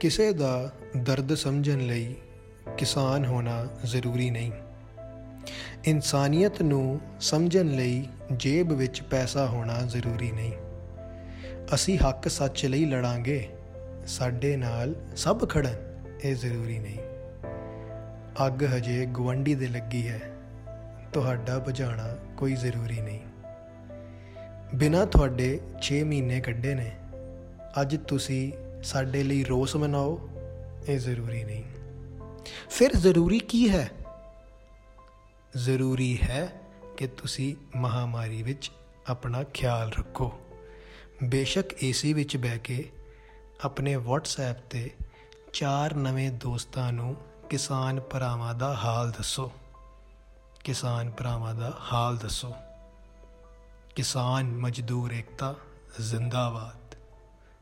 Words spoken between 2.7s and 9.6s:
ਕਿਸਾਨ ਹੋਣਾ ਜ਼ਰੂਰੀ ਨਹੀਂ। ਇਨਸਾਨੀਅਤ ਨੂੰ ਸਮਝਣ ਲਈ ਜੇਬ ਵਿੱਚ ਪੈਸਾ